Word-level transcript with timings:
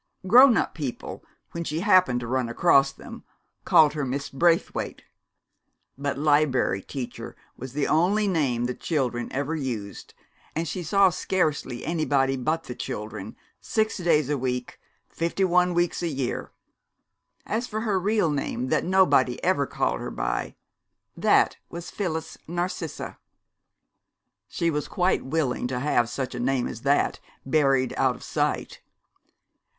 Grown 0.25 0.57
up 0.57 0.73
people, 0.73 1.23
when 1.51 1.63
she 1.63 1.81
happened 1.81 2.21
to 2.21 2.27
run 2.27 2.49
across 2.49 2.91
them, 2.91 3.23
called 3.65 3.93
her 3.93 4.03
Miss 4.03 4.31
Braithwaite. 4.31 5.03
But 5.95 6.17
"Liberry 6.17 6.81
Teacher" 6.81 7.35
was 7.55 7.73
the 7.73 7.85
only 7.85 8.27
name 8.27 8.65
the 8.65 8.73
children 8.73 9.31
ever 9.31 9.55
used, 9.55 10.15
and 10.55 10.67
she 10.67 10.81
saw 10.81 11.11
scarcely 11.11 11.85
anybody 11.85 12.35
but 12.35 12.63
the 12.63 12.73
children, 12.73 13.35
six 13.59 13.97
days 13.99 14.27
a 14.27 14.39
week, 14.39 14.79
fifty 15.07 15.43
one 15.43 15.75
weeks 15.75 16.01
a 16.01 16.07
year. 16.07 16.51
As 17.45 17.67
for 17.67 17.81
her 17.81 17.99
real 17.99 18.31
name, 18.31 18.69
that 18.69 18.83
nobody 18.83 19.37
ever 19.43 19.67
called 19.67 19.99
her 19.99 20.09
by, 20.09 20.55
that 21.15 21.57
was 21.69 21.91
Phyllis 21.91 22.39
Narcissa. 22.47 23.19
She 24.47 24.71
was 24.71 24.87
quite 24.87 25.23
willing 25.23 25.67
to 25.67 25.79
have 25.79 26.09
such 26.09 26.33
a 26.33 26.39
name 26.39 26.67
as 26.67 26.81
that 26.81 27.19
buried 27.45 27.93
out 27.97 28.15
of 28.15 28.23
sight. 28.23 28.81